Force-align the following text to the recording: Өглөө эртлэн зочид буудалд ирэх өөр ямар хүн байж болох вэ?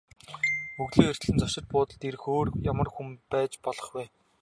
Өглөө 0.83 1.05
эртлэн 1.11 1.37
зочид 1.41 1.65
буудалд 1.73 2.01
ирэх 2.09 2.23
өөр 2.35 2.47
ямар 2.71 2.87
хүн 2.93 3.07
байж 3.31 3.51
болох 3.65 3.87
вэ? 3.95 4.03